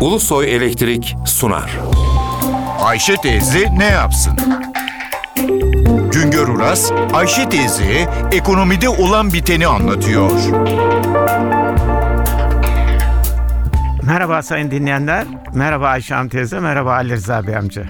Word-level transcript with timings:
Ulusoy 0.00 0.54
Elektrik 0.56 1.16
sunar. 1.26 1.78
Ayşe 2.80 3.16
teyze 3.16 3.78
ne 3.78 3.84
yapsın? 3.84 4.32
Güngör 6.12 6.48
Uras, 6.48 6.92
Ayşe 7.12 7.48
teyze 7.48 8.08
ekonomide 8.32 8.88
olan 8.88 9.32
biteni 9.32 9.66
anlatıyor. 9.66 10.30
Merhaba 14.02 14.42
sayın 14.42 14.70
dinleyenler, 14.70 15.26
merhaba 15.54 15.88
Ayşe 15.88 16.14
Hanım 16.14 16.28
teyze, 16.28 16.60
merhaba 16.60 16.92
Ali 16.92 17.12
Rıza 17.12 17.46
Bey 17.46 17.56
amca. 17.56 17.84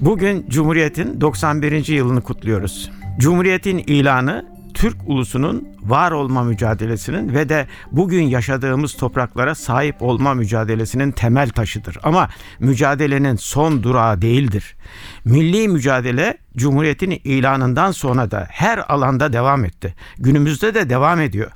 Bugün 0.00 0.46
Cumhuriyet'in 0.48 1.20
91. 1.20 1.86
yılını 1.86 2.20
kutluyoruz. 2.20 2.90
Cumhuriyet'in 3.18 3.78
ilanı 3.78 4.57
Türk 4.78 4.96
ulusunun 5.06 5.68
var 5.82 6.12
olma 6.12 6.44
mücadelesinin 6.44 7.34
ve 7.34 7.48
de 7.48 7.66
bugün 7.92 8.22
yaşadığımız 8.22 8.96
topraklara 8.96 9.54
sahip 9.54 10.02
olma 10.02 10.34
mücadelesinin 10.34 11.12
temel 11.12 11.50
taşıdır. 11.50 11.98
Ama 12.02 12.28
mücadelenin 12.58 13.36
son 13.36 13.82
durağı 13.82 14.22
değildir. 14.22 14.76
Milli 15.24 15.68
mücadele 15.68 16.38
Cumhuriyet'in 16.56 17.20
ilanından 17.24 17.92
sonra 17.92 18.30
da 18.30 18.46
her 18.50 18.92
alanda 18.92 19.32
devam 19.32 19.64
etti. 19.64 19.94
Günümüzde 20.18 20.74
de 20.74 20.90
devam 20.90 21.20
ediyor. 21.20 21.50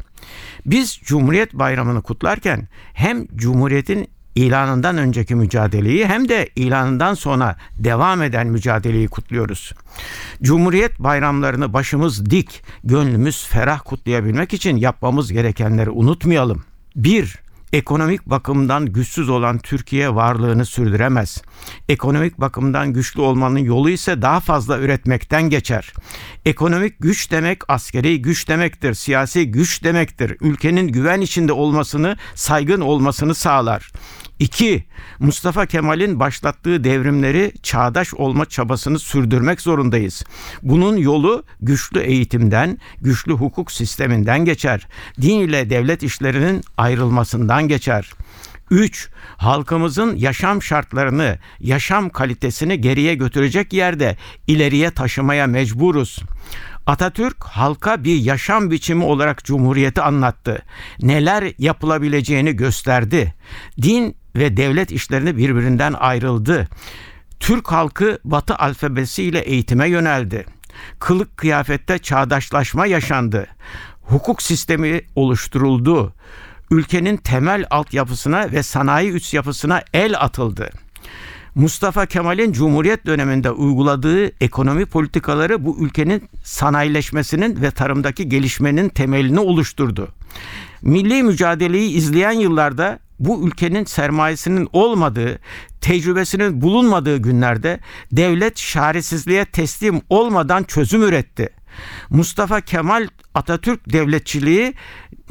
Biz 0.66 1.01
Cumhuriyet 1.04 1.54
Bayramı'nı 1.54 2.02
kutlarken 2.02 2.68
hem 2.93 3.27
Cumhuriyet'in 3.37 4.09
ilanından 4.34 4.96
önceki 4.96 5.34
mücadeleyi 5.34 6.06
hem 6.06 6.28
de 6.28 6.48
ilanından 6.56 7.14
sonra 7.14 7.56
devam 7.78 8.23
eden 8.23 8.46
mücadeleyi 8.46 9.09
kutluyoruz. 9.09 9.73
Cumhuriyet 10.42 10.98
bayramlarını 10.98 11.73
başımız 11.73 12.30
dik, 12.30 12.62
gönlümüz 12.84 13.46
ferah 13.46 13.80
kutlayabilmek 13.84 14.52
için 14.52 14.76
yapmamız 14.76 15.32
gerekenleri 15.32 15.90
unutmayalım. 15.90 16.64
1. 16.96 17.42
Ekonomik 17.73 18.26
bakımdan 18.26 18.87
güçsüz 18.87 19.28
olan 19.28 19.59
Türkiye 19.59 20.14
varlığını 20.14 20.66
sürdüremez. 20.66 21.42
Ekonomik 21.88 22.40
bakımdan 22.40 22.92
güçlü 22.92 23.20
olmanın 23.20 23.59
yolu 23.59 23.90
ise 23.90 24.23
daha 24.23 24.40
fazla 24.40 24.79
üretmekten 24.79 25.51
geçer. 25.51 25.92
Ekonomik 26.45 27.01
güç 27.01 27.30
demek 27.30 27.62
askeri 27.68 28.23
güç 28.23 28.48
demektir, 28.48 28.95
siyasi 28.95 29.51
güç 29.51 29.85
demektir. 29.85 30.37
Ülkenin 30.40 30.88
güven 30.88 31.20
içinde 31.20 31.52
olmasını, 31.52 32.16
saygın 32.35 32.80
olmasını 32.80 33.35
sağlar. 33.35 33.92
2. 34.43 34.85
Mustafa 35.18 35.66
Kemal'in 35.66 36.21
başlattığı 36.21 36.85
devrimleri 36.85 37.52
çağdaş 37.62 38.15
olma 38.15 38.46
çabasını 38.46 38.98
sürdürmek 38.98 39.60
zorundayız. 39.60 40.24
Bunun 40.62 40.96
yolu 40.96 41.45
güçlü 41.60 42.01
eğitimden, 42.01 42.79
güçlü 43.01 43.32
hukuk 43.32 43.73
sisteminden 43.73 44.45
geçer. 44.45 44.87
Din 45.20 45.40
ile 45.40 45.70
devlet 45.70 46.02
işlerinin 46.02 46.63
ayrılmasından 46.76 47.68
geçer. 47.68 48.13
3. 48.70 49.09
Halkımızın 49.37 50.16
yaşam 50.16 50.63
şartlarını, 50.63 51.38
yaşam 51.60 52.10
kalitesini 52.10 52.80
geriye 52.80 53.15
götürecek 53.15 53.73
yerde 53.73 54.16
ileriye 54.46 54.90
taşımaya 54.90 55.46
mecburuz. 55.46 56.18
Atatürk 56.87 57.45
halka 57.45 58.04
bir 58.04 58.16
yaşam 58.16 58.70
biçimi 58.70 59.04
olarak 59.04 59.45
cumhuriyeti 59.45 60.02
anlattı. 60.02 60.63
Neler 61.02 61.52
yapılabileceğini 61.59 62.57
gösterdi. 62.57 63.35
Din 63.82 64.16
ve 64.37 64.56
devlet 64.56 64.93
işlerini 64.93 65.37
birbirinden 65.37 65.93
ayrıldı. 65.93 66.69
Türk 67.41 67.72
halkı 67.72 68.19
Batı 68.25 68.55
alfabesiyle 68.55 69.38
eğitime 69.38 69.88
yöneldi. 69.88 70.47
Kılık 70.99 71.37
kıyafette 71.37 71.99
çağdaşlaşma 71.99 72.87
yaşandı. 72.87 73.47
Hukuk 74.03 74.43
sistemi 74.43 75.00
oluşturuldu. 75.16 76.15
Ülkenin 76.71 77.16
temel 77.16 77.65
altyapısına 77.71 78.53
ve 78.53 78.62
sanayi 78.62 79.12
üst 79.12 79.34
yapısına 79.34 79.83
el 79.94 80.21
atıldı. 80.21 80.71
Mustafa 81.55 82.06
Kemal'in 82.06 82.53
Cumhuriyet 82.53 83.06
döneminde 83.06 83.50
uyguladığı 83.50 84.44
ekonomi 84.44 84.87
politikaları 84.87 85.65
bu 85.65 85.77
ülkenin 85.81 86.28
sanayileşmesinin 86.44 87.62
ve 87.62 87.71
tarımdaki 87.71 88.28
gelişmenin 88.28 88.88
temelini 88.88 89.41
oluşturdu. 89.41 90.09
Milli 90.82 91.22
mücadeleyi 91.22 91.91
izleyen 91.91 92.32
yıllarda 92.32 92.98
bu 93.25 93.47
ülkenin 93.49 93.84
sermayesinin 93.84 94.69
olmadığı, 94.72 95.38
tecrübesinin 95.81 96.60
bulunmadığı 96.60 97.16
günlerde 97.16 97.81
devlet 98.12 98.59
şaresizliğe 98.59 99.44
teslim 99.44 100.00
olmadan 100.09 100.65
çözüm 100.65 101.03
üretti. 101.03 101.49
Mustafa 102.10 102.60
Kemal 102.60 103.09
Atatürk 103.34 103.93
devletçiliği 103.93 104.75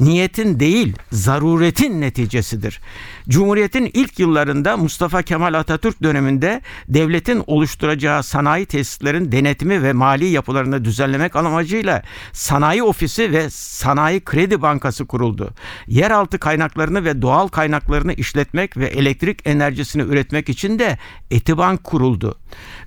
niyetin 0.00 0.60
değil, 0.60 0.96
zaruretin 1.12 2.00
neticesidir. 2.00 2.80
Cumhuriyetin 3.28 3.90
ilk 3.94 4.18
yıllarında 4.18 4.76
Mustafa 4.76 5.22
Kemal 5.22 5.54
Atatürk 5.54 6.02
döneminde 6.02 6.62
devletin 6.88 7.42
oluşturacağı 7.46 8.22
sanayi 8.22 8.66
tesislerin 8.66 9.32
denetimi 9.32 9.82
ve 9.82 9.92
mali 9.92 10.26
yapılarını 10.26 10.84
düzenlemek 10.84 11.36
amacıyla 11.36 12.02
Sanayi 12.32 12.82
Ofisi 12.82 13.32
ve 13.32 13.50
Sanayi 13.50 14.20
Kredi 14.20 14.62
Bankası 14.62 15.06
kuruldu. 15.06 15.50
Yeraltı 15.86 16.38
kaynaklarını 16.38 17.04
ve 17.04 17.22
doğal 17.22 17.48
kaynaklarını 17.48 18.12
işletmek 18.12 18.76
ve 18.76 18.86
elektrik 18.86 19.46
enerjisini 19.46 20.02
üretmek 20.02 20.48
için 20.48 20.78
de 20.78 20.98
Etibank 21.30 21.84
kuruldu. 21.84 22.38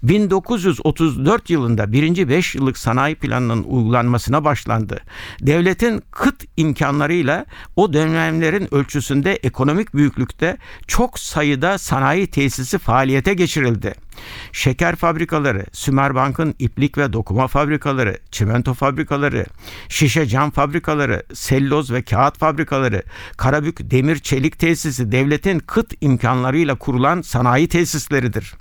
1934 0.03 1.49
yılında 1.49 1.91
birinci 1.91 2.29
5 2.29 2.55
yıllık 2.55 2.77
sanayi 2.77 3.15
planının 3.15 3.63
uygulanmasına 3.63 4.43
başlandı. 4.43 5.04
Devletin 5.41 6.03
kıt 6.11 6.43
imkanlarıyla 6.57 7.45
o 7.75 7.93
dönemlerin 7.93 8.73
ölçüsünde 8.73 9.33
ekonomik 9.33 9.93
büyüklükte 9.95 10.57
çok 10.87 11.19
sayıda 11.19 11.77
sanayi 11.77 12.27
tesisi 12.27 12.77
faaliyete 12.77 13.33
geçirildi. 13.33 14.04
Şeker 14.51 14.95
fabrikaları, 14.95 15.65
Sümerbank'ın 15.71 16.55
iplik 16.59 16.97
ve 16.97 17.13
dokuma 17.13 17.47
fabrikaları, 17.47 18.17
çimento 18.31 18.73
fabrikaları, 18.73 19.45
şişe 19.89 20.25
cam 20.27 20.51
fabrikaları, 20.51 21.23
selloz 21.33 21.91
ve 21.91 22.01
kağıt 22.01 22.37
fabrikaları, 22.37 23.03
Karabük 23.37 23.91
demir 23.91 24.19
çelik 24.19 24.59
tesisi 24.59 25.11
devletin 25.11 25.59
kıt 25.59 25.93
imkanlarıyla 26.01 26.75
kurulan 26.75 27.21
sanayi 27.21 27.67
tesisleridir. 27.67 28.53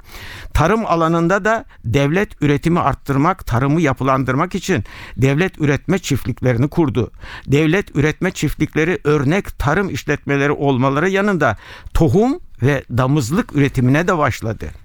Tarım 0.55 0.87
alanında 0.87 1.45
da 1.45 1.65
devlet 1.85 2.43
üretimi 2.43 2.81
arttırmak, 2.81 3.47
tarımı 3.47 3.81
yapılandırmak 3.81 4.55
için 4.55 4.85
devlet 5.17 5.61
üretme 5.61 5.99
çiftliklerini 5.99 6.69
kurdu. 6.69 7.11
Devlet 7.47 7.97
üretme 7.97 8.31
çiftlikleri 8.31 8.99
örnek 9.05 9.59
tarım 9.59 9.91
işletmeleri 9.91 10.53
olmaları 10.53 11.09
yanında 11.09 11.57
tohum 11.95 12.41
ve 12.63 12.85
damızlık 12.91 13.57
üretimine 13.57 14.09
de 14.09 14.19
başladı. 14.19 14.84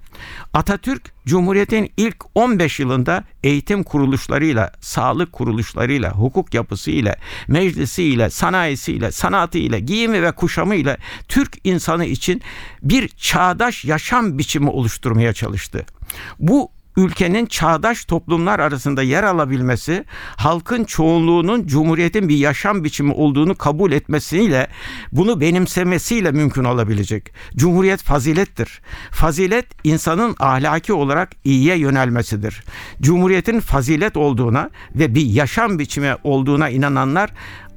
Atatürk 0.54 1.12
Cumhuriyet'in 1.26 1.92
ilk 1.96 2.16
15 2.34 2.80
yılında 2.80 3.24
eğitim 3.42 3.82
kuruluşlarıyla, 3.82 4.72
sağlık 4.80 5.32
kuruluşlarıyla, 5.32 6.12
hukuk 6.12 6.54
yapısıyla, 6.54 7.16
meclisiyle, 7.48 8.30
sanayisiyle, 8.30 9.12
sanatıyla, 9.12 9.78
giyimi 9.78 10.22
ve 10.22 10.32
kuşamıyla 10.32 10.96
Türk 11.28 11.58
insanı 11.64 12.04
için 12.04 12.42
bir 12.82 13.08
çağdaş 13.08 13.84
yaşam 13.84 14.38
biçimi 14.38 14.70
oluşturmaya 14.70 15.32
çalıştı. 15.32 15.86
Bu 16.38 16.70
ülkenin 16.96 17.46
çağdaş 17.46 18.04
toplumlar 18.04 18.60
arasında 18.60 19.02
yer 19.02 19.22
alabilmesi, 19.22 20.04
halkın 20.36 20.84
çoğunluğunun 20.84 21.66
cumhuriyetin 21.66 22.28
bir 22.28 22.36
yaşam 22.36 22.84
biçimi 22.84 23.12
olduğunu 23.12 23.54
kabul 23.54 23.92
etmesiyle, 23.92 24.68
bunu 25.12 25.40
benimsemesiyle 25.40 26.30
mümkün 26.32 26.64
olabilecek. 26.64 27.32
Cumhuriyet 27.56 28.02
fazilettir. 28.02 28.80
Fazilet 29.10 29.66
insanın 29.84 30.36
ahlaki 30.38 30.92
olarak 30.92 31.30
iyiye 31.44 31.78
yönelmesidir. 31.78 32.64
Cumhuriyetin 33.00 33.60
fazilet 33.60 34.16
olduğuna 34.16 34.70
ve 34.94 35.14
bir 35.14 35.26
yaşam 35.26 35.78
biçimi 35.78 36.14
olduğuna 36.24 36.68
inananlar 36.68 37.30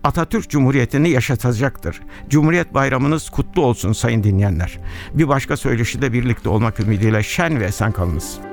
Atatürk 0.03 0.49
Cumhuriyeti'ni 0.49 1.09
yaşatacaktır. 1.09 2.01
Cumhuriyet 2.29 2.73
Bayramınız 2.73 3.29
kutlu 3.29 3.61
olsun 3.65 3.93
sayın 3.93 4.23
dinleyenler. 4.23 4.79
Bir 5.13 5.27
başka 5.27 5.57
söyleşide 5.57 6.13
birlikte 6.13 6.49
olmak 6.49 6.79
ümidiyle 6.79 7.23
şen 7.23 7.59
ve 7.59 7.65
esen 7.65 7.91
kalınız. 7.91 8.52